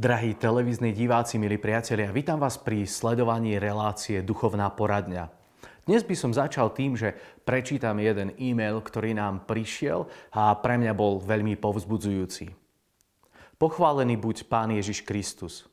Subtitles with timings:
[0.00, 5.28] Drahí televízni diváci, milí priatelia, vítam vás pri sledovaní relácie Duchovná poradňa.
[5.84, 7.12] Dnes by som začal tým, že
[7.44, 12.48] prečítam jeden e-mail, ktorý nám prišiel a pre mňa bol veľmi povzbudzujúci.
[13.60, 15.68] Pochválený buď Pán Ježiš Kristus.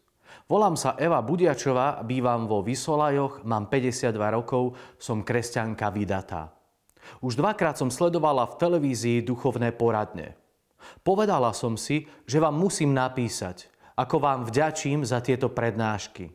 [0.52, 6.52] Volám sa Eva Budiačová, bývam vo Vysolajoch, mám 52 rokov, som kresťanka vydatá.
[7.23, 10.36] Už dvakrát som sledovala v televízii duchovné poradne.
[11.00, 16.30] Povedala som si, že vám musím napísať– ako vám vďačím za tieto prednášky.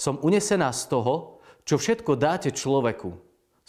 [0.00, 3.12] Som unesená z toho, čo všetko dáte človeku.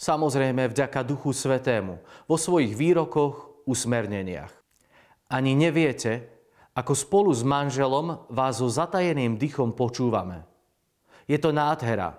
[0.00, 4.50] Samozrejme vďaka Duchu Svetému, vo svojich výrokoch, usmerneniach.
[5.30, 6.32] Ani neviete,
[6.72, 10.48] ako spolu s manželom vás so zatajeným dychom počúvame.
[11.28, 12.16] Je to nádhera.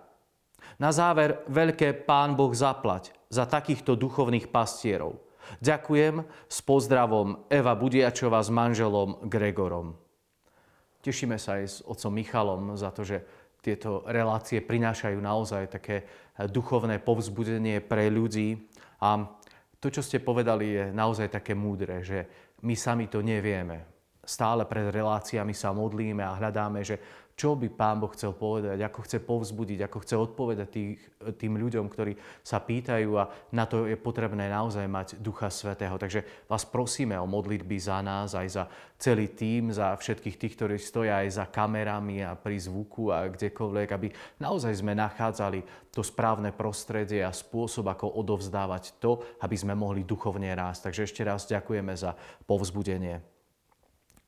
[0.78, 5.20] Na záver veľké Pán Boh zaplať za takýchto duchovných pastierov.
[5.60, 10.03] Ďakujem s pozdravom Eva Budiačova s manželom Gregorom.
[11.04, 13.20] Tešíme sa aj s otcom Michalom za to, že
[13.60, 16.08] tieto relácie prinášajú naozaj také
[16.48, 18.56] duchovné povzbudenie pre ľudí.
[19.04, 19.20] A
[19.84, 22.24] to, čo ste povedali, je naozaj také múdre, že
[22.64, 23.84] my sami to nevieme.
[24.24, 29.00] Stále pred reláciami sa modlíme a hľadáme, že čo by Pán Boh chcel povedať, ako
[29.10, 31.02] chce povzbudiť, ako chce odpovedať tých,
[31.42, 32.14] tým ľuďom, ktorí
[32.46, 33.26] sa pýtajú a
[33.58, 35.98] na to je potrebné naozaj mať Ducha Svetého.
[35.98, 38.64] Takže vás prosíme o modlitby za nás, aj za
[39.02, 43.90] celý tým, za všetkých tých, ktorí stoja aj za kamerami a pri zvuku a kdekoľvek,
[43.90, 50.06] aby naozaj sme nachádzali to správne prostredie a spôsob, ako odovzdávať to, aby sme mohli
[50.06, 50.94] duchovne rásť.
[50.94, 52.14] Takže ešte raz ďakujeme za
[52.46, 53.26] povzbudenie.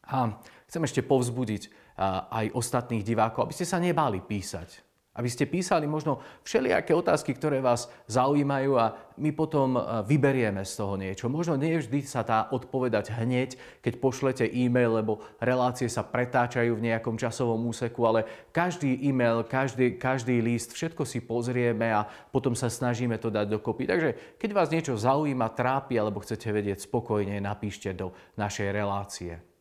[0.05, 0.37] A
[0.69, 1.84] chcem ešte povzbudiť
[2.29, 4.85] aj ostatných divákov, aby ste sa nebáli písať.
[5.15, 10.75] Aby ste písali možno všelijaké otázky, ktoré vás zaujímajú a my potom e, vyberieme z
[10.75, 11.31] toho niečo.
[11.31, 16.91] Možno nie vždy sa dá odpovedať hneď, keď pošlete e-mail, lebo relácie sa pretáčajú v
[16.91, 22.03] nejakom časovom úseku, ale každý e-mail, každý, každý list, všetko si pozrieme a
[22.35, 23.88] potom sa snažíme to dať dokopy.
[23.88, 29.54] Takže keď vás niečo zaujíma, trápi alebo chcete vedieť spokojne, napíšte do našej relácie.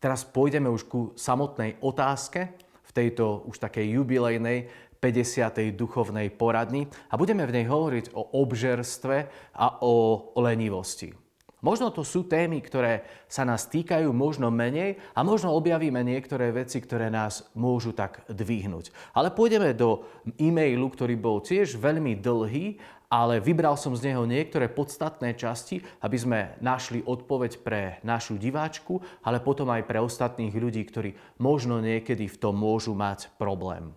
[0.00, 2.56] Teraz pôjdeme už ku samotnej otázke
[2.88, 4.66] v tejto už takej jubilejnej
[4.96, 5.76] 50.
[5.76, 9.16] duchovnej poradni a budeme v nej hovoriť o obžerstve
[9.56, 11.12] a o lenivosti.
[11.60, 16.80] Možno to sú témy, ktoré sa nás týkajú, možno menej a možno objavíme niektoré veci,
[16.80, 18.88] ktoré nás môžu tak dvihnúť.
[19.12, 20.08] Ale pôjdeme do
[20.40, 26.14] e-mailu, ktorý bol tiež veľmi dlhý ale vybral som z neho niektoré podstatné časti, aby
[26.14, 32.30] sme našli odpoveď pre našu diváčku, ale potom aj pre ostatných ľudí, ktorí možno niekedy
[32.30, 33.90] v tom môžu mať problém.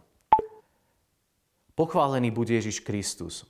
[1.78, 3.46] Pochválený bude Ježiš Kristus.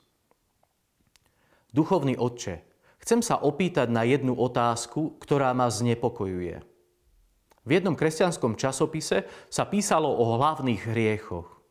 [1.72, 2.59] Duchovný Otče,
[3.00, 6.59] chcem sa opýtať na jednu otázku, ktorá ma znepokojuje.
[7.63, 11.62] V jednom kresťanskom časopise sa písalo o hlavných hriechoch.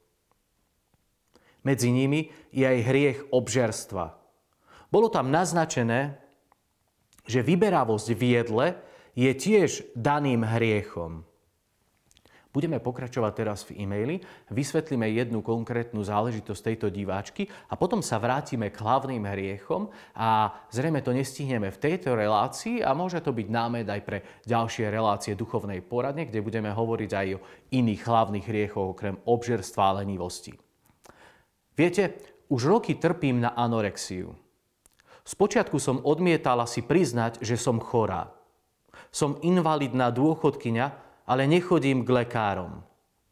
[1.62, 4.18] Medzi nimi je aj hriech obžerstva.
[4.90, 6.18] Bolo tam naznačené,
[7.24, 8.66] že vyberavosť v jedle
[9.14, 11.22] je tiež daným hriechom.
[12.52, 14.20] Budeme pokračovať teraz v e-maili,
[14.52, 21.00] vysvetlíme jednu konkrétnu záležitosť tejto diváčky a potom sa vrátime k hlavným hriechom a zrejme
[21.00, 25.80] to nestihneme v tejto relácii a môže to byť námed aj pre ďalšie relácie duchovnej
[25.80, 30.52] poradne, kde budeme hovoriť aj o iných hlavných hriechoch okrem obžerstva a lenivosti.
[31.72, 32.20] Viete,
[32.52, 34.36] už roky trpím na anorexiu.
[35.22, 38.28] Spočiatku som odmietala si priznať, že som chorá.
[39.08, 40.86] Som invalidná dôchodkyňa,
[41.24, 42.82] ale nechodím k lekárom.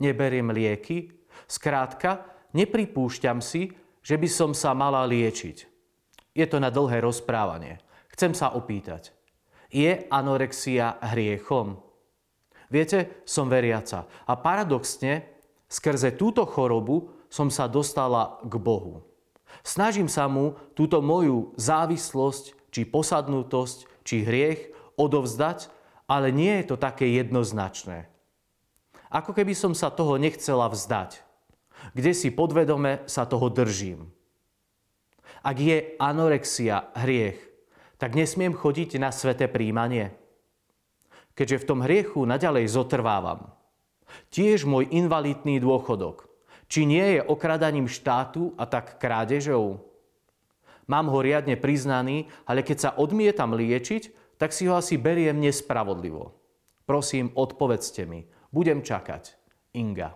[0.01, 1.12] Neberiem lieky.
[1.45, 2.25] Skrátka,
[2.56, 5.57] nepripúšťam si, že by som sa mala liečiť.
[6.33, 7.83] Je to na dlhé rozprávanie.
[8.15, 9.13] Chcem sa opýtať.
[9.69, 11.77] Je anorexia hriechom?
[12.71, 14.07] Viete, som veriaca.
[14.31, 15.27] A paradoxne,
[15.66, 19.06] skrze túto chorobu som sa dostala k Bohu.
[19.62, 25.71] Snažím sa mu túto moju závislosť, či posadnutosť, či hriech odovzdať,
[26.10, 28.10] ale nie je to také jednoznačné.
[29.10, 31.22] Ako keby som sa toho nechcela vzdať.
[31.94, 34.10] Kde si podvedome sa toho držím.
[35.41, 37.41] Ak je anorexia hriech,
[37.97, 40.15] tak nesmiem chodiť na sveté príjmanie.
[41.34, 43.50] Keďže v tom hriechu naďalej zotrvávam.
[44.30, 46.29] Tiež môj invalidný dôchodok
[46.71, 49.83] či nie je okradaním štátu a tak krádežou?
[50.87, 56.33] Mám ho riadne priznaný, ale keď sa odmietam liečiť, tak si ho asi beriem nespravodlivo.
[56.87, 58.27] Prosím, odpovedzte mi.
[58.51, 59.37] Budem čakať.
[59.78, 60.15] Inga.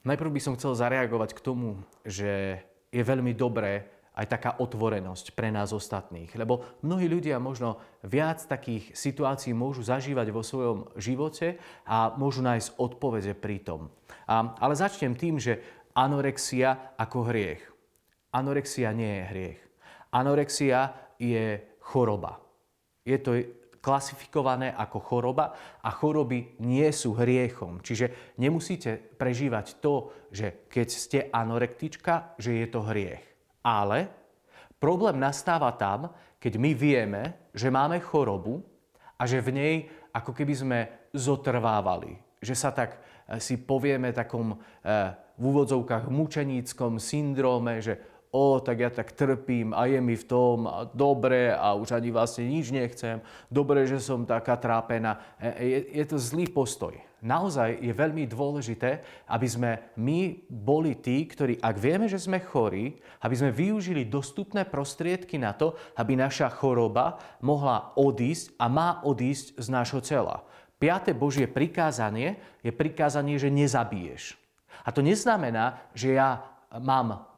[0.00, 1.76] Najprv by som chcel zareagovať k tomu,
[2.08, 6.34] že je veľmi dobré aj taká otvorenosť pre nás ostatných.
[6.34, 12.76] Lebo mnohí ľudia možno viac takých situácií môžu zažívať vo svojom živote a môžu nájsť
[12.76, 13.88] odpovede pri tom.
[14.26, 15.62] A, ale začnem tým, že
[15.94, 17.62] anorexia ako hriech.
[18.30, 19.60] Anorexia nie je hriech.
[20.10, 22.42] Anorexia je choroba.
[23.06, 23.38] Je to
[23.80, 27.80] klasifikované ako choroba a choroby nie sú hriechom.
[27.80, 33.29] Čiže nemusíte prežívať to, že keď ste anorektička, že je to hriech.
[33.60, 34.08] Ale
[34.80, 37.22] problém nastáva tam, keď my vieme,
[37.52, 38.64] že máme chorobu
[39.20, 39.74] a že v nej
[40.16, 40.78] ako keby sme
[41.12, 42.16] zotrvávali.
[42.40, 48.78] Že sa tak eh, si povieme takom eh, v úvodzovkách mučeníckom syndróme, že o, tak
[48.78, 53.18] ja tak trpím a je mi v tom dobre a už ani vlastne nič nechcem,
[53.50, 55.18] dobre, že som taká trápená.
[55.42, 56.94] E, je, je to zlý postoj.
[57.20, 62.96] Naozaj je veľmi dôležité, aby sme my boli tí, ktorí, ak vieme, že sme chorí,
[63.20, 69.60] aby sme využili dostupné prostriedky na to, aby naša choroba mohla odísť a má odísť
[69.60, 70.48] z nášho tela.
[70.80, 74.40] Piaté Božie prikázanie je prikázanie, že nezabiješ.
[74.80, 76.40] A to neznamená, že ja
[76.80, 77.28] mám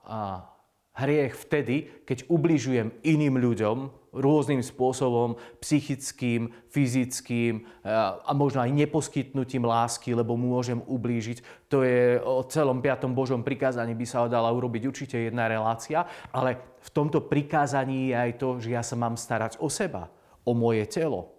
[0.92, 7.88] hriech vtedy, keď ubližujem iným ľuďom rôznym spôsobom, psychickým, fyzickým eh,
[8.20, 11.68] a možno aj neposkytnutím lásky, lebo môžem ublížiť.
[11.72, 16.76] To je o celom piatom Božom prikázaní by sa dala urobiť určite jedna relácia, ale
[16.84, 20.12] v tomto prikázaní je aj to, že ja sa mám starať o seba,
[20.44, 21.32] o moje telo,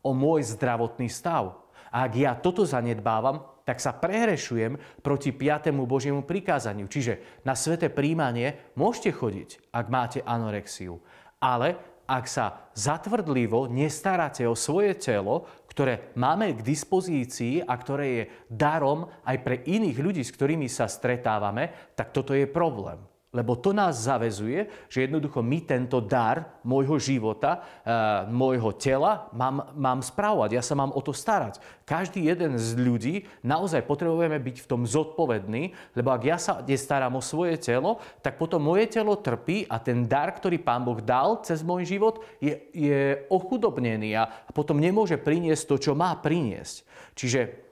[0.00, 1.60] o môj zdravotný stav.
[1.92, 5.68] A ak ja toto zanedbávam, tak sa prehrešujem proti 5.
[5.84, 6.88] Božiemu prikázaniu.
[6.88, 11.04] Čiže na sveté príjmanie môžete chodiť, ak máte anorexiu.
[11.36, 11.76] Ale
[12.08, 19.04] ak sa zatvrdlivo nestaráte o svoje telo, ktoré máme k dispozícii a ktoré je darom
[19.28, 22.96] aj pre iných ľudí, s ktorými sa stretávame, tak toto je problém.
[23.28, 27.92] Lebo to nás zavezuje, že jednoducho my tento dar môjho života, e,
[28.32, 30.56] môjho tela mám, mám správovať.
[30.56, 31.60] Ja sa mám o to starať.
[31.84, 33.14] Každý jeden z ľudí
[33.44, 38.40] naozaj potrebujeme byť v tom zodpovedný, lebo ak ja sa nestaram o svoje telo, tak
[38.40, 42.56] potom moje telo trpí a ten dar, ktorý Pán Boh dal cez môj život, je,
[42.72, 44.24] je ochudobnený a
[44.56, 46.80] potom nemôže priniesť to, čo má priniesť.
[47.12, 47.67] Čiže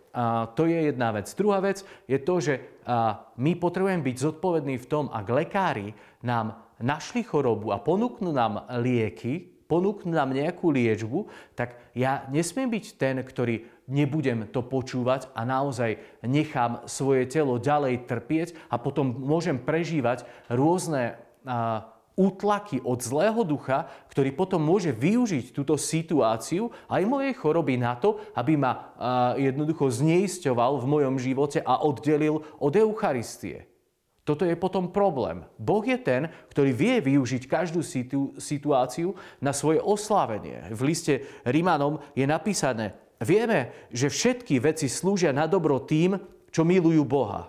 [0.56, 1.28] to je jedna vec.
[1.36, 2.54] Druhá vec je to, že
[3.36, 5.92] my potrebujeme byť zodpovední v tom, ak lekári
[6.24, 11.28] nám našli chorobu a ponúknú nám lieky, ponúknú nám nejakú liečbu,
[11.58, 18.06] tak ja nesmiem byť ten, ktorý nebudem to počúvať a naozaj nechám svoje telo ďalej
[18.06, 21.18] trpieť a potom môžem prežívať rôzne
[22.16, 28.18] útlaky od zlého ducha, ktorý potom môže využiť túto situáciu aj mojej choroby na to,
[28.32, 28.96] aby ma
[29.36, 33.68] jednoducho zneisťoval v mojom živote a oddelil od Eucharistie.
[34.26, 35.46] Toto je potom problém.
[35.54, 40.66] Boh je ten, ktorý vie využiť každú situ- situáciu na svoje oslávenie.
[40.74, 41.14] V liste
[41.46, 46.18] Rímanom je napísané, vieme, že všetky veci slúžia na dobro tým,
[46.50, 47.46] čo milujú Boha,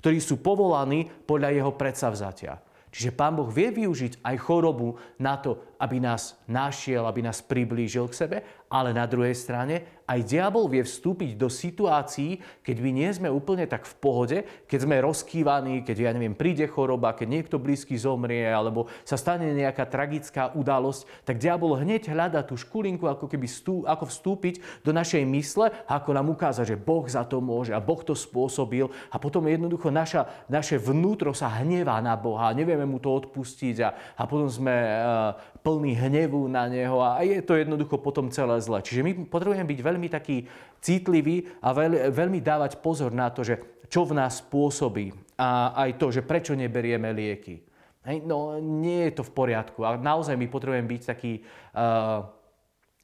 [0.00, 2.69] ktorí sú povolaní podľa jeho predsavzatia.
[2.90, 8.10] Čiže Pán Boh vie využiť aj chorobu na to, aby nás našiel, aby nás priblížil
[8.10, 8.36] k sebe,
[8.70, 13.62] ale na druhej strane aj diabol vie vstúpiť do situácií, keď my nie sme úplne
[13.70, 18.42] tak v pohode, keď sme rozkývaní, keď, ja neviem, príde choroba, keď niekto blízky zomrie,
[18.42, 23.86] alebo sa stane nejaká tragická udalosť, tak diabol hneď hľada tú škulinku, ako keby stú,
[23.86, 28.02] ako vstúpiť do našej mysle, ako nám ukáza, že Boh za to môže a Boh
[28.02, 28.90] to spôsobil.
[29.14, 33.94] A potom jednoducho naša, naše vnútro sa hnevá na Boha, nevieme mu to odpustiť a,
[34.18, 38.84] a potom sme uh, plný hnevu na Neho a je to jednoducho potom celé zle.
[38.84, 40.44] Čiže my potrebujeme byť veľmi taký
[40.78, 45.98] citlivý a veľ, veľmi dávať pozor na to, že čo v nás spôsobí a aj
[45.98, 47.64] to, že prečo neberieme lieky.
[48.06, 51.44] Hej, no nie je to v poriadku a naozaj my potrebujeme byť taký
[51.76, 52.24] uh,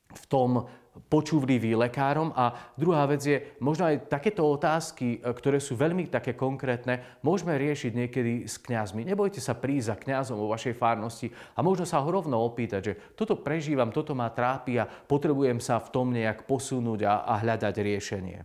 [0.08, 0.64] v tom
[1.08, 2.32] počúvlivý lekárom.
[2.32, 7.54] A druhá vec je, možno aj takéto otázky, e, ktoré sú veľmi také konkrétne, môžeme
[7.56, 9.04] riešiť niekedy s kňazmi.
[9.04, 12.94] Nebojte sa prísť za kňazom vo vašej fárnosti a možno sa ho rovno opýtať, že
[13.16, 17.74] toto prežívam, toto ma trápi a potrebujem sa v tom nejak posunúť a, a hľadať
[17.80, 18.38] riešenie.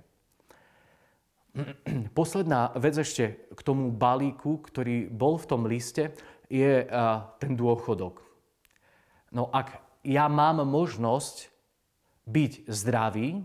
[2.17, 6.15] Posledná vec ešte k tomu balíku, ktorý bol v tom liste,
[6.51, 6.83] je
[7.39, 8.19] ten dôchodok.
[9.31, 11.50] No ak ja mám možnosť
[12.27, 13.41] byť zdravý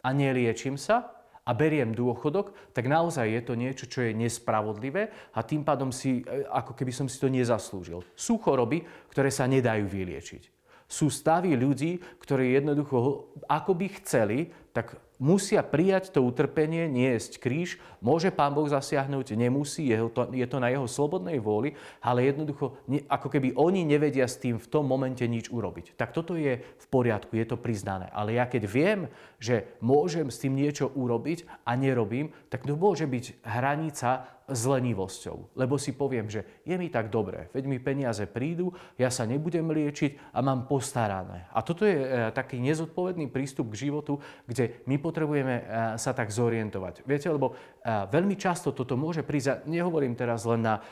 [0.00, 5.40] a neliečím sa a beriem dôchodok, tak naozaj je to niečo, čo je nespravodlivé a
[5.42, 8.06] tým pádom si, e, ako keby som si to nezaslúžil.
[8.14, 10.60] Sú choroby, ktoré sa nedajú vyliečiť.
[10.90, 17.76] Sú stavy ľudí, ktorí jednoducho, ako by chceli, tak musia prijať to utrpenie, niesť kríž.
[18.00, 23.52] Môže Pán Boh zasiahnuť, nemusí, je to, na jeho slobodnej vôli, ale jednoducho, ako keby
[23.58, 25.98] oni nevedia s tým v tom momente nič urobiť.
[25.98, 28.08] Tak toto je v poriadku, je to priznané.
[28.14, 29.00] Ale ja keď viem,
[29.36, 35.54] že môžem s tým niečo urobiť a nerobím, tak to môže byť hranica s lenivosťou.
[35.54, 39.70] Lebo si poviem, že je mi tak dobre, veď mi peniaze prídu, ja sa nebudem
[39.70, 41.46] liečiť a mám postarané.
[41.54, 44.18] A toto je e, taký nezodpovedný prístup k životu,
[44.50, 45.64] kde my potrebujeme e,
[45.96, 47.06] sa tak zorientovať.
[47.06, 47.54] Viete, lebo e,
[47.86, 50.82] veľmi často toto môže prísť, nehovorím teraz len na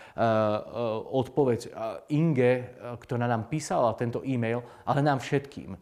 [1.09, 1.61] odpoveď
[2.13, 2.53] Inge,
[3.01, 5.77] ktorá nám písala tento e-mail, ale nám všetkým.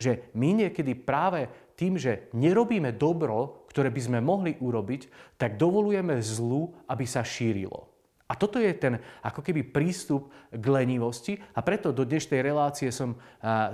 [0.00, 6.20] Že my niekedy práve tým, že nerobíme dobro, ktoré by sme mohli urobiť, tak dovolujeme
[6.20, 7.90] zlu, aby sa šírilo.
[8.30, 13.18] A toto je ten ako keby prístup k lenivosti a preto do dnešnej relácie som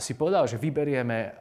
[0.01, 1.37] si povedal, že vyberieme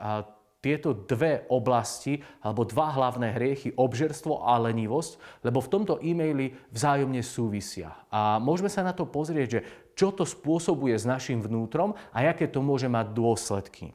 [0.65, 7.21] tieto dve oblasti alebo dva hlavné hriechy, obžerstvo a lenivosť, lebo v tomto e-maili vzájomne
[7.21, 7.93] súvisia.
[8.09, 9.61] A môžeme sa na to pozrieť, že
[9.93, 13.93] čo to spôsobuje s našim vnútrom a aké to môže mať dôsledky.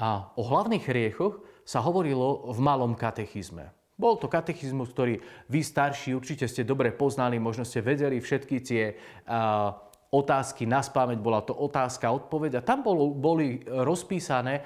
[0.00, 3.68] A o hlavných hriechoch sa hovorilo v malom katechizme.
[3.96, 8.92] Bol to katechizmus, ktorý vy starší určite ste dobre poznali, možno ste vedeli všetky tie
[8.92, 9.72] uh,
[10.10, 12.60] otázky na spameť, bola to otázka, odpoveď.
[12.60, 14.62] A tam bolo, boli rozpísané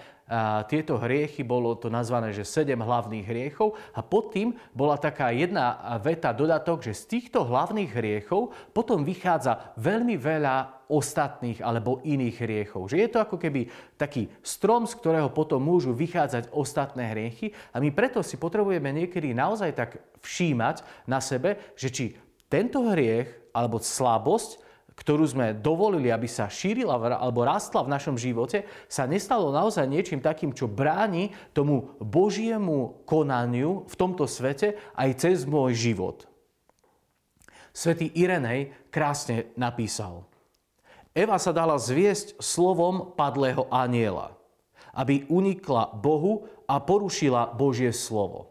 [0.70, 3.74] tieto hriechy, bolo to nazvané, že sedem hlavných hriechov.
[3.98, 9.74] A pod tým bola taká jedna veta, dodatok, že z týchto hlavných hriechov potom vychádza
[9.74, 12.86] veľmi veľa ostatných alebo iných hriechov.
[12.86, 13.66] Že je to ako keby
[13.98, 17.50] taký strom, z ktorého potom môžu vychádzať ostatné hriechy.
[17.74, 19.90] A my preto si potrebujeme niekedy naozaj tak
[20.22, 22.14] všímať na sebe, že či
[22.46, 28.66] tento hriech alebo slabosť ktorú sme dovolili, aby sa šírila alebo rastla v našom živote,
[28.90, 35.46] sa nestalo naozaj niečím takým, čo bráni tomu Božiemu konaniu v tomto svete aj cez
[35.46, 36.26] môj život.
[37.70, 40.26] Svetý Irenej krásne napísal.
[41.14, 44.34] Eva sa dala zviesť slovom padlého aniela,
[44.94, 48.49] aby unikla Bohu a porušila Božie slovo.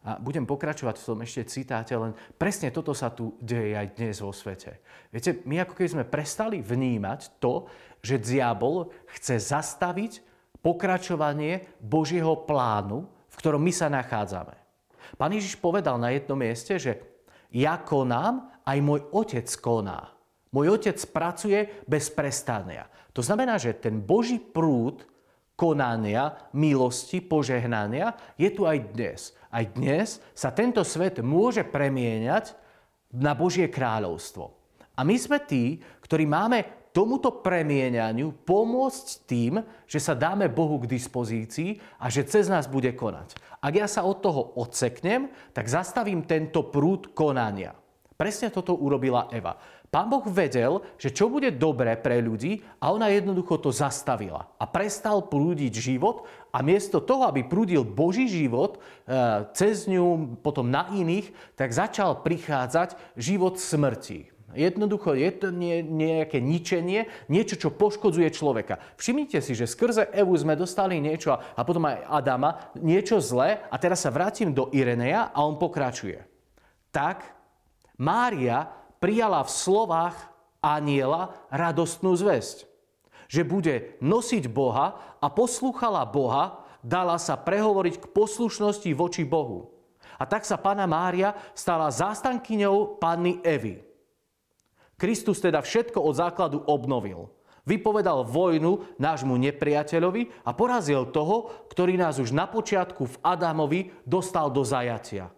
[0.00, 4.16] A budem pokračovať v tom ešte citáte, len presne toto sa tu deje aj dnes
[4.24, 4.80] vo svete.
[5.12, 7.68] Viete, my ako keby sme prestali vnímať to,
[8.00, 10.24] že diabol chce zastaviť
[10.64, 14.56] pokračovanie Božieho plánu, v ktorom my sa nachádzame.
[15.20, 16.96] Pán Ježiš povedal na jednom mieste, že
[17.52, 20.16] ja konám, aj môj otec koná.
[20.48, 22.88] Môj otec pracuje bez prestania.
[23.12, 25.04] To znamená, že ten Boží prúd
[25.60, 29.36] konania, milosti, požehnania je tu aj dnes.
[29.52, 32.56] Aj dnes sa tento svet môže premieňať
[33.12, 34.56] na Božie kráľovstvo.
[34.96, 40.90] A my sme tí, ktorí máme tomuto premieňaniu pomôcť tým, že sa dáme Bohu k
[40.90, 43.36] dispozícii a že cez nás bude konať.
[43.60, 47.76] Ak ja sa od toho odseknem, tak zastavím tento prúd konania.
[48.16, 49.56] Presne toto urobila Eva.
[49.90, 54.46] Pán Boh vedel, že čo bude dobré pre ľudí a ona jednoducho to zastavila.
[54.54, 59.10] A prestal prúdiť život a miesto toho, aby prúdil Boží život e,
[59.50, 64.30] cez ňu, potom na iných, tak začal prichádzať život smrti.
[64.54, 68.78] Jednoducho je to nie, nejaké ničenie, niečo, čo poškodzuje človeka.
[68.94, 73.74] Všimnite si, že skrze Evu sme dostali niečo a potom aj Adama, niečo zlé a
[73.74, 76.22] teraz sa vrátim do Ireneja a on pokračuje.
[76.94, 77.26] Tak
[77.98, 80.16] Mária prijala v slovách
[80.60, 82.68] aniela radostnú zväzť.
[83.26, 89.72] Že bude nosiť Boha a poslúchala Boha, dala sa prehovoriť k poslušnosti voči Bohu.
[90.20, 93.80] A tak sa pána Mária stala zástankyňou panny Evy.
[95.00, 97.32] Kristus teda všetko od základu obnovil.
[97.64, 104.52] Vypovedal vojnu nášmu nepriateľovi a porazil toho, ktorý nás už na počiatku v Adamovi dostal
[104.52, 105.32] do zajatia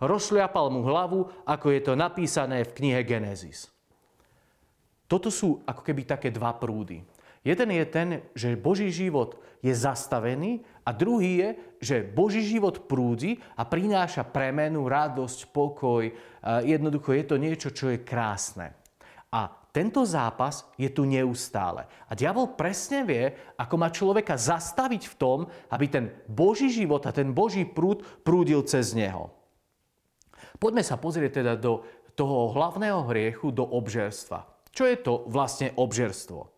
[0.00, 3.70] rozšliapal mu hlavu, ako je to napísané v knihe Genesis.
[5.06, 7.04] Toto sú ako keby také dva prúdy.
[7.46, 11.48] Jeden je ten, že Boží život je zastavený a druhý je,
[11.78, 16.10] že Boží život prúdi a prináša premenu, radosť, pokoj.
[16.66, 18.74] Jednoducho je to niečo, čo je krásne.
[19.30, 21.86] A tento zápas je tu neustále.
[22.10, 25.38] A diabol presne vie, ako má človeka zastaviť v tom,
[25.70, 29.30] aby ten Boží život a ten Boží prúd prúdil cez neho.
[30.56, 31.84] Poďme sa pozrieť teda do
[32.16, 34.48] toho hlavného hriechu, do obžerstva.
[34.72, 36.48] Čo je to vlastne obžerstvo?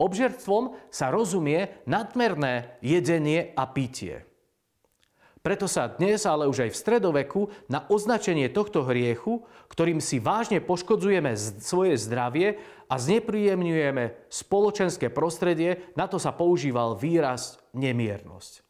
[0.00, 4.26] Obžerstvom sa rozumie nadmerné jedenie a pitie.
[5.44, 10.64] Preto sa dnes, ale už aj v stredoveku, na označenie tohto hriechu, ktorým si vážne
[10.64, 12.56] poškodzujeme svoje zdravie
[12.88, 18.63] a znepríjemňujeme spoločenské prostredie, na to sa používal výraz nemiernosť.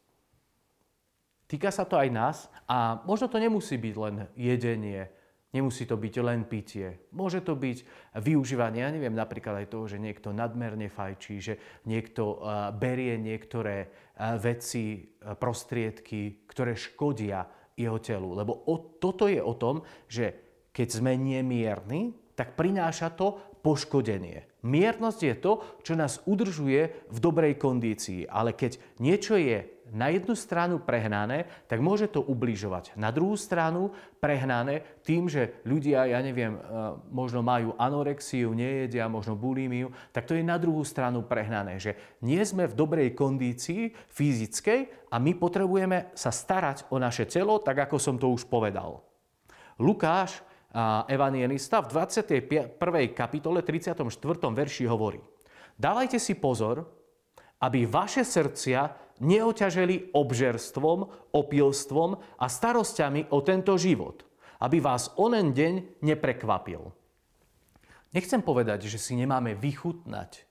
[1.45, 5.05] Týka sa to aj nás a možno to nemusí byť len jedenie,
[5.53, 7.05] nemusí to byť len pitie.
[7.13, 7.85] Môže to byť
[8.17, 11.53] využívanie, ja neviem, napríklad aj toho, že niekto nadmerne fajčí, že
[11.85, 12.41] niekto
[12.75, 13.93] berie niektoré
[14.41, 17.45] veci, prostriedky, ktoré škodia
[17.77, 18.33] jeho telu.
[18.33, 20.33] Lebo o, toto je o tom, že
[20.73, 24.49] keď sme nemierni, tak prináša to poškodenie.
[24.65, 25.53] Miernosť je to,
[25.85, 28.27] čo nás udržuje v dobrej kondícii.
[28.27, 32.97] Ale keď niečo je na jednu stranu prehnané, tak môže to ubližovať.
[32.97, 36.61] Na druhú stranu prehnané tým, že ľudia, ja neviem, e,
[37.13, 41.93] možno majú anorexiu, nejedia, možno bulimiu, tak to je na druhú stranu prehnané, že
[42.25, 47.85] nie sme v dobrej kondícii fyzickej a my potrebujeme sa starať o naše telo, tak
[47.85, 49.05] ako som to už povedal.
[49.77, 50.41] Lukáš
[51.07, 52.75] evangelista v 21.
[53.15, 54.03] kapitole 34.
[54.51, 55.23] verši hovorí
[55.75, 56.87] Dávajte si pozor,
[57.59, 64.25] aby vaše srdcia neoťaželi obžerstvom, opilstvom a starosťami o tento život,
[64.63, 66.83] aby vás onen deň neprekvapil.
[68.15, 70.47] Nechcem povedať, že si nemáme vychutnať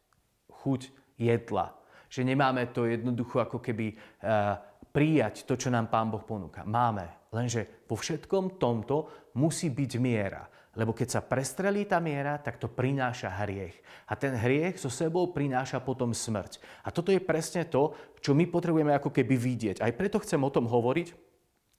[0.65, 0.81] chuť
[1.17, 1.73] jedla,
[2.13, 4.61] že nemáme to jednoducho ako keby uh,
[4.93, 6.63] prijať to, čo nám Pán Boh ponúka.
[6.63, 10.47] Máme, Lenže vo všetkom tomto musí byť miera.
[10.75, 13.79] Lebo keď sa prestrelí tá miera, tak to prináša hriech.
[14.11, 16.59] A ten hriech so sebou prináša potom smrť.
[16.83, 19.77] A toto je presne to, čo my potrebujeme ako keby vidieť.
[19.83, 21.34] Aj preto chcem o tom hovoriť,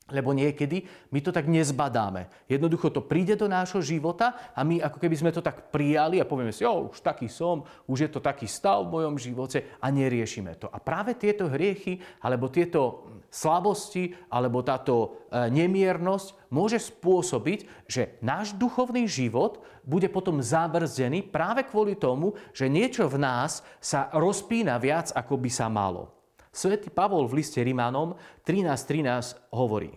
[0.05, 2.29] lebo niekedy my to tak nezbadáme.
[2.45, 6.29] Jednoducho to príde do nášho života a my ako keby sme to tak prijali a
[6.29, 9.89] povieme si, jo, už taký som, už je to taký stav v mojom živote a
[9.89, 10.69] neriešime to.
[10.69, 18.53] A práve tieto hriechy, alebo tieto slabosti, alebo táto e, nemiernosť môže spôsobiť, že náš
[18.53, 25.09] duchovný život bude potom zabrzdený práve kvôli tomu, že niečo v nás sa rozpína viac,
[25.17, 26.13] ako by sa malo.
[26.55, 28.15] Svetý Pavol v liste Rimanom
[28.47, 29.91] 13.13 hovorí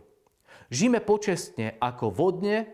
[0.75, 2.67] Žime počestne ako vodne,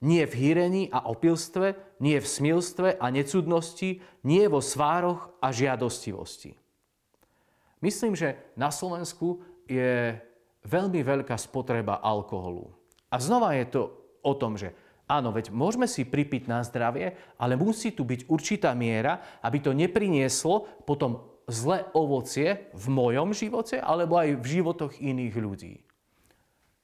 [0.00, 6.56] nie v hýrení a opilstve, nie v smilstve a necudnosti, nie vo svároch a žiadostivosti.
[7.84, 10.16] Myslím, že na Slovensku je
[10.66, 12.72] veľmi veľká spotreba alkoholu.
[13.12, 13.82] A znova je to
[14.24, 14.74] o tom, že
[15.06, 19.76] áno, veď môžeme si pripiť na zdravie, ale musí tu byť určitá miera, aby to
[19.76, 25.74] neprinieslo potom zlé ovocie v mojom živote alebo aj v životoch iných ľudí.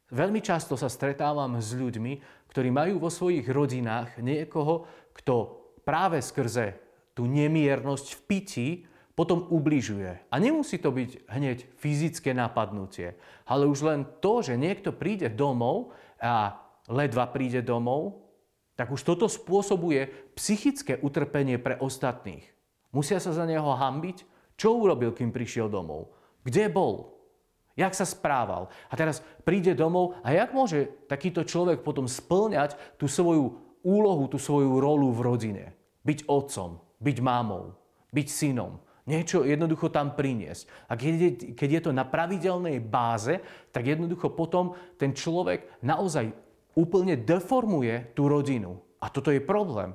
[0.08, 6.80] Veľmi často sa stretávam s ľuďmi, ktorí majú vo svojich rodinách niekoho, kto práve skrze
[7.12, 8.68] tú nemiernosť v pití
[9.12, 10.30] potom ubližuje.
[10.30, 15.90] A nemusí to byť hneď fyzické napadnutie, ale už len to, že niekto príde domov
[16.22, 18.22] a ledva príde domov,
[18.78, 22.46] tak už toto spôsobuje psychické utrpenie pre ostatných.
[22.94, 24.22] Musia sa za neho hambiť,
[24.58, 26.10] čo urobil, kým prišiel domov?
[26.42, 27.14] Kde bol?
[27.78, 28.66] Jak sa správal?
[28.90, 33.54] A teraz príde domov a jak môže takýto človek potom splňať tú svoju
[33.86, 35.64] úlohu, tú svoju rolu v rodine?
[36.02, 37.78] Byť otcom, byť mámou,
[38.10, 38.82] byť synom.
[39.06, 40.90] Niečo jednoducho tam priniesť.
[40.90, 43.40] A keď je, keď je to na pravidelnej báze,
[43.70, 46.28] tak jednoducho potom ten človek naozaj
[46.74, 48.76] úplne deformuje tú rodinu.
[48.98, 49.94] A toto je problém.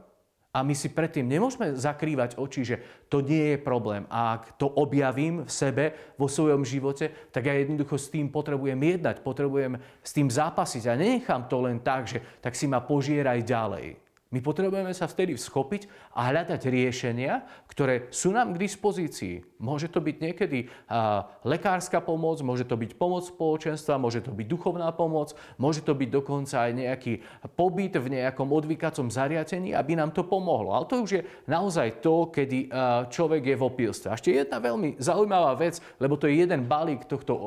[0.54, 2.78] A my si predtým nemôžeme zakrývať oči, že
[3.10, 4.06] to nie je problém.
[4.06, 8.78] A ak to objavím v sebe, vo svojom živote, tak ja jednoducho s tým potrebujem
[8.78, 10.84] jednať, potrebujem s tým zápasiť.
[10.86, 13.98] A nenechám to len tak, že tak si ma požieraj ďalej.
[14.34, 15.86] My potrebujeme sa vtedy schopiť
[16.18, 19.46] a hľadať riešenia, ktoré sú nám k dispozícii.
[19.62, 24.48] Môže to byť niekedy a, lekárska pomoc, môže to byť pomoc spoločenstva, môže to byť
[24.50, 27.14] duchovná pomoc, môže to byť dokonca aj nejaký
[27.54, 30.74] pobyt v nejakom odvykacom zariadení, aby nám to pomohlo.
[30.74, 34.10] Ale to už je naozaj to, kedy a, človek je v opilstve.
[34.10, 37.42] A ešte jedna veľmi zaujímavá vec, lebo to je jeden balík tohto a,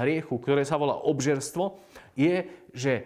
[0.00, 1.76] hriechu, ktoré sa volá obžerstvo,
[2.16, 3.04] je, že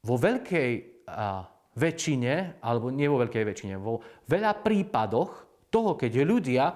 [0.00, 1.44] vo veľkej a,
[1.78, 5.30] väčšine, alebo nie vo veľkej väčšine, vo veľa prípadoch
[5.70, 6.74] toho, keď ľudia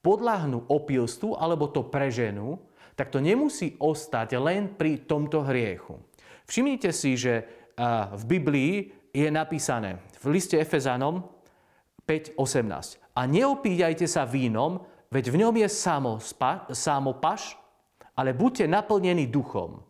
[0.00, 2.58] podľahnú opilstvu alebo to preženú,
[2.96, 6.00] tak to nemusí ostať len pri tomto hriechu.
[6.48, 7.44] Všimnite si, že
[8.12, 11.24] v Biblii je napísané v liste Efezanom
[12.04, 13.16] 5.18.
[13.16, 15.68] A neopíjajte sa vínom, veď v ňom je
[16.72, 17.56] samopaš,
[18.16, 19.80] ale buďte naplnení duchom.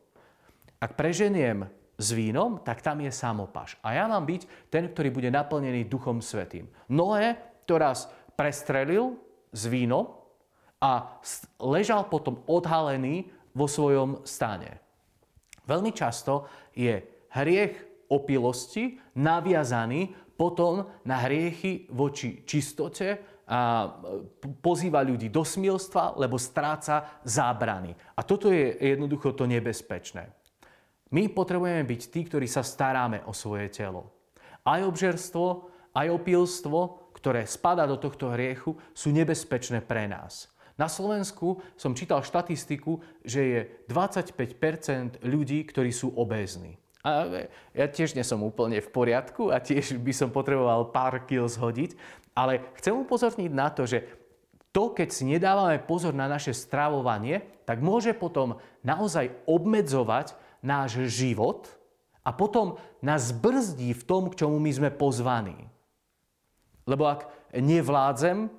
[0.82, 1.66] Ak preženiem
[2.02, 3.78] s vínom, tak tam je samopaš.
[3.86, 6.66] A ja mám byť ten, ktorý bude naplnený Duchom Svetým.
[6.90, 9.14] Noé to raz prestrelil
[9.54, 10.18] s vínom
[10.82, 11.22] a
[11.62, 14.82] ležal potom odhalený vo svojom stane.
[15.62, 16.98] Veľmi často je
[17.30, 23.30] hriech opilosti naviazaný potom na hriechy voči čistote
[24.58, 27.92] pozýva ľudí do smilstva, lebo stráca zábrany.
[28.16, 30.41] A toto je jednoducho to nebezpečné.
[31.12, 34.08] My potrebujeme byť tí, ktorí sa staráme o svoje telo.
[34.64, 40.48] Aj obžerstvo, aj opilstvo, ktoré spada do tohto hriechu, sú nebezpečné pre nás.
[40.80, 43.60] Na Slovensku som čítal štatistiku, že je
[43.92, 46.80] 25 ľudí, ktorí sú obézni.
[47.04, 47.28] A
[47.76, 51.98] ja tiež nie som úplne v poriadku a tiež by som potreboval pár kil zhodiť,
[52.32, 54.06] ale chcem upozorniť na to, že
[54.72, 61.68] to, keď si nedávame pozor na naše stravovanie, tak môže potom naozaj obmedzovať náš život
[62.22, 65.58] a potom nás brzdí v tom, k čomu my sme pozvaní.
[66.86, 68.50] Lebo ak nevládzem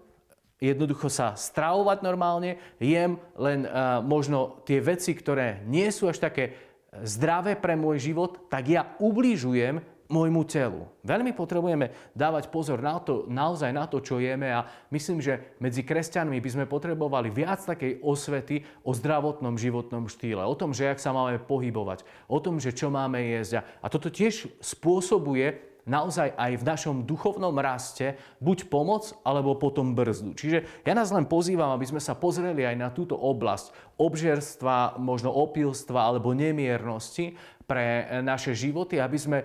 [0.64, 6.56] jednoducho sa stravovať normálne, jem len uh, možno tie veci, ktoré nie sú až také
[7.04, 10.86] zdravé pre môj život, tak ja ubližujem môjmu telu.
[11.02, 15.82] Veľmi potrebujeme dávať pozor na to, naozaj na to, čo jeme a myslím, že medzi
[15.82, 21.02] kresťanmi by sme potrebovali viac takej osvety o zdravotnom životnom štýle, o tom, že jak
[21.02, 23.66] sa máme pohybovať, o tom, že čo máme jesť.
[23.82, 30.32] A toto tiež spôsobuje naozaj aj v našom duchovnom raste buď pomoc, alebo potom brzdu.
[30.32, 35.36] Čiže ja nás len pozývam, aby sme sa pozreli aj na túto oblasť obžerstva, možno
[35.36, 39.40] opilstva alebo nemiernosti pre naše životy, aby sme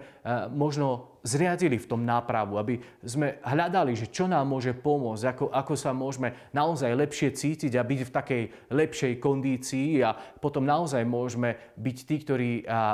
[0.52, 5.74] možno zriadili v tom nápravu, aby sme hľadali, že čo nám môže pomôcť, ako, ako
[5.74, 11.58] sa môžeme naozaj lepšie cítiť a byť v takej lepšej kondícii a potom naozaj môžeme
[11.74, 12.50] byť tí, ktorí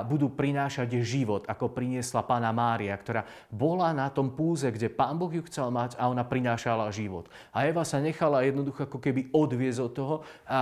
[0.09, 5.31] budú prinášať život, ako priniesla pána Mária, ktorá bola na tom púze, kde pán Boh
[5.31, 7.29] ju chcel mať a ona prinášala život.
[7.53, 10.17] A Eva sa nechala jednoducho ako keby odviezť od toho
[10.49, 10.61] a, a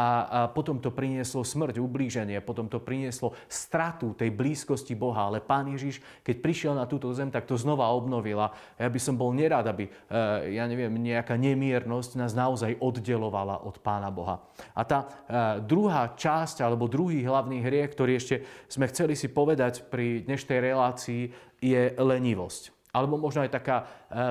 [0.50, 5.30] potom to prinieslo smrť, ublíženie, potom to prinieslo stratu tej blízkosti Boha.
[5.30, 8.54] Ale pán Ježiš, keď prišiel na túto zem, tak to znova obnovila.
[8.78, 13.82] Ja by som bol nerad, aby, eh, ja neviem, nejaká nemiernosť nás naozaj oddelovala od
[13.82, 14.38] Pána Boha.
[14.78, 19.90] A tá eh, druhá časť, alebo druhý hlavný hriech, ktorý ešte sme chceli si povedať
[19.90, 21.22] pri dnešnej relácii,
[21.58, 23.84] je lenivosť alebo možno aj taká e,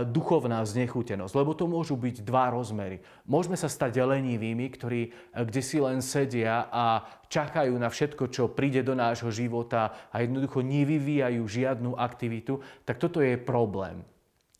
[0.05, 3.01] duchovná znechútenosť, lebo to môžu byť dva rozmery.
[3.25, 8.53] Môžeme sa stať lenivými, ktorí e, kde si len sedia a čakajú na všetko, čo
[8.53, 14.05] príde do nášho života a jednoducho nevyvíjajú žiadnu aktivitu, tak toto je problém.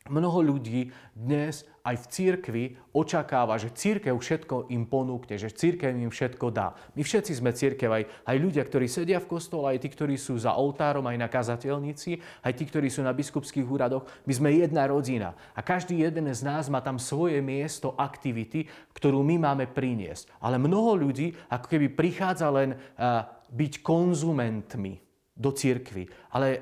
[0.09, 6.09] Mnoho ľudí dnes aj v církvi očakáva, že církev všetko im ponúkne, že církev im
[6.09, 6.73] všetko dá.
[6.97, 10.41] My všetci sme církev, aj, aj ľudia, ktorí sedia v kostole, aj tí, ktorí sú
[10.41, 14.09] za oltárom, aj na kazateľnici, aj tí, ktorí sú na biskupských úradoch.
[14.25, 18.65] My sme jedna rodina a každý jeden z nás má tam svoje miesto aktivity,
[18.97, 20.33] ktorú my máme priniesť.
[20.41, 26.08] Ale mnoho ľudí ako keby prichádza len uh, byť konzumentmi do církvy.
[26.36, 26.60] Ale e,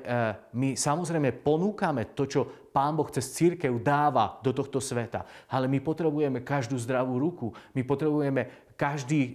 [0.54, 5.26] my samozrejme ponúkame to, čo Pán Boh cez církev dáva do tohto sveta.
[5.50, 7.50] Ale my potrebujeme každú zdravú ruku.
[7.74, 9.30] My potrebujeme každý, e,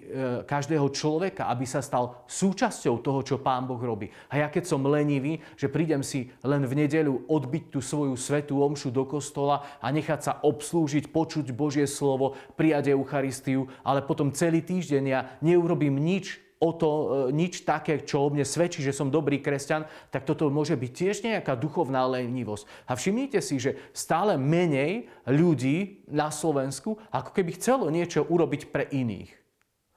[0.48, 4.10] každého človeka, aby sa stal súčasťou toho, čo Pán Boh robí.
[4.32, 8.64] A ja keď som lenivý, že prídem si len v nedeľu odbiť tú svoju svetú
[8.64, 14.66] omšu do kostola a nechať sa obslúžiť, počuť Božie slovo, prijať Eucharistiu, ale potom celý
[14.66, 19.12] týždeň ja neurobím nič o to e, nič také, čo o mne svedčí, že som
[19.12, 22.64] dobrý kresťan, tak toto môže byť tiež nejaká duchovná lenivosť.
[22.88, 28.88] A všimnite si, že stále menej ľudí na Slovensku ako keby chcelo niečo urobiť pre
[28.88, 29.46] iných.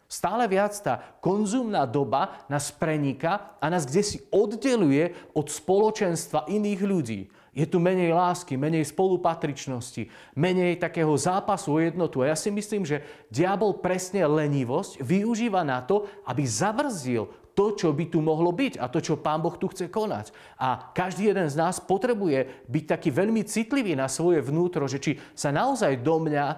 [0.09, 6.81] Stále viac tá konzumná doba nás prenika a nás kde si oddeluje od spoločenstva iných
[6.81, 7.21] ľudí.
[7.57, 12.23] Je tu menej lásky, menej spolupatričnosti, menej takého zápasu o jednotu.
[12.23, 17.91] A ja si myslím, že diabol presne lenivosť využíva na to, aby zavrzdil to, čo
[17.91, 20.31] by tu mohlo byť a to, čo Pán Boh tu chce konať.
[20.63, 25.19] A každý jeden z nás potrebuje byť taký veľmi citlivý na svoje vnútro, že či
[25.35, 26.57] sa naozaj do mňa e,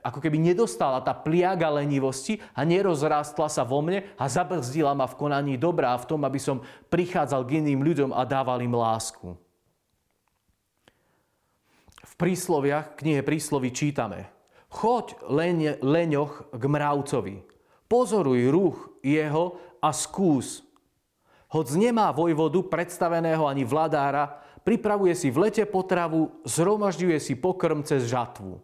[0.00, 5.18] ako keby nedostala tá pliaga lenivosti a nerozrástla sa vo mne a zabrzdila ma v
[5.20, 9.49] konaní dobrá v tom, aby som prichádzal k iným ľuďom a dával im lásku
[12.20, 14.28] prísloviach, knihe prísloví čítame.
[14.68, 17.36] Choď leň, leňoch k mravcovi.
[17.88, 20.60] Pozoruj ruch jeho a skús.
[21.50, 28.06] Hoď nemá vojvodu predstaveného ani vladára, pripravuje si v lete potravu, zhromažďuje si pokrm cez
[28.06, 28.60] žatvu.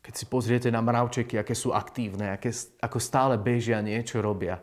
[0.00, 2.48] Keď si pozriete na mravčeky, aké sú aktívne, aké,
[2.80, 4.56] ako stále bežia, niečo robia.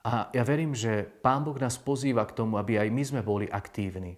[0.00, 3.44] A ja verím, že Pán Boh nás pozýva k tomu, aby aj my sme boli
[3.44, 4.16] aktívni.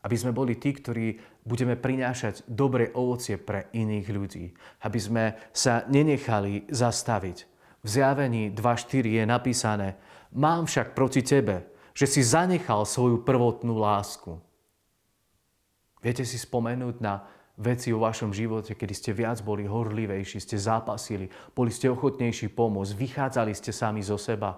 [0.00, 4.46] Aby sme boli tí, ktorí budeme prinášať dobré ovocie pre iných ľudí.
[4.80, 7.38] Aby sme sa nenechali zastaviť.
[7.80, 9.88] V zjavení 2.4 je napísané
[10.30, 14.38] Mám však proti tebe, že si zanechal svoju prvotnú lásku.
[16.00, 17.26] Viete si spomenúť na
[17.60, 22.96] veci vo vašom živote, kedy ste viac boli horlivejší, ste zápasili, boli ste ochotnejší pomôcť,
[22.96, 24.56] vychádzali ste sami zo seba.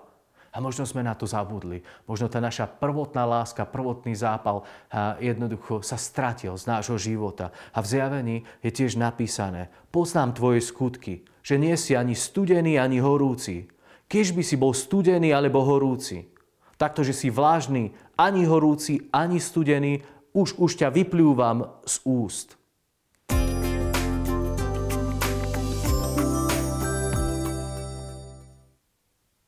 [0.53, 1.81] A možno sme na to zabudli.
[2.05, 4.69] Možno tá naša prvotná láska, prvotný zápal
[5.17, 7.57] jednoducho sa stratil z nášho života.
[7.73, 13.01] A v zjavení je tiež napísané, poznám tvoje skutky, že nie si ani studený, ani
[13.01, 13.65] horúci.
[14.12, 16.29] Keď by si bol studený alebo horúci,
[16.77, 20.05] takto, že si vlážny, ani horúci, ani studený,
[20.37, 22.61] už, už ťa vyplúvam z úst.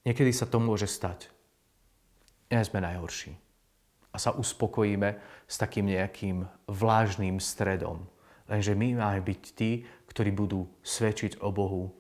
[0.04, 1.32] Niekedy sa to môže stať.
[2.52, 3.32] Nie sme najhorší.
[4.14, 5.16] A sa uspokojíme
[5.48, 8.04] s takým nejakým vlážným stredom.
[8.46, 11.90] Lenže my máme byť tí, ktorí budú svedčiť o Bohu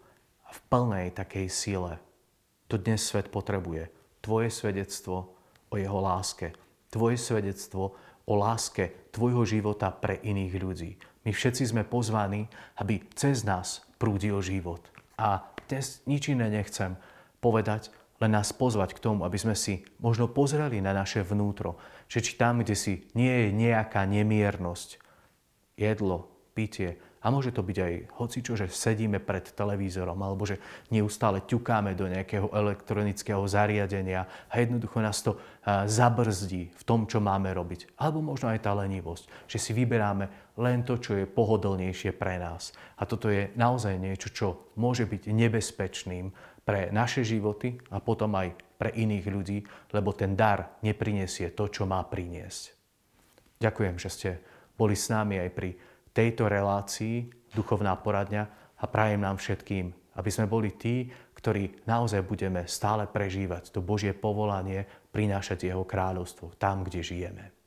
[0.44, 1.98] v plnej takej sile.
[2.70, 3.90] To dnes svet potrebuje.
[4.22, 5.34] Tvoje svedectvo
[5.72, 6.54] o jeho láske.
[6.92, 10.90] Tvoje svedectvo o láske tvojho života pre iných ľudí.
[11.24, 12.46] My všetci sme pozvaní,
[12.78, 14.84] aby cez nás prúdil život.
[15.16, 16.94] A dnes nič iné nechcem,
[17.44, 17.92] povedať,
[18.24, 21.76] len nás pozvať k tomu, aby sme si možno pozreli na naše vnútro,
[22.08, 24.96] že či tam, kde si nie je nejaká nemiernosť,
[25.76, 30.60] jedlo, pitie, a môže to byť aj hocičo, že sedíme pred televízorom alebo že
[30.92, 35.40] neustále ťukáme do nejakého elektronického zariadenia a jednoducho nás to
[35.88, 37.96] zabrzdí v tom, čo máme robiť.
[37.96, 40.28] Alebo možno aj tá lenivosť, že si vyberáme
[40.60, 42.76] len to, čo je pohodlnejšie pre nás.
[43.00, 46.28] A toto je naozaj niečo, čo môže byť nebezpečným
[46.64, 49.58] pre naše životy a potom aj pre iných ľudí,
[49.92, 52.72] lebo ten dar neprinesie to, čo má priniesť.
[53.60, 54.30] Ďakujem, že ste
[54.74, 55.70] boli s nami aj pri
[56.10, 58.42] tejto relácii Duchovná poradňa
[58.82, 61.06] a prajem nám všetkým, aby sme boli tí,
[61.38, 67.63] ktorí naozaj budeme stále prežívať to Božie povolanie, prinášať Jeho kráľovstvo tam, kde žijeme.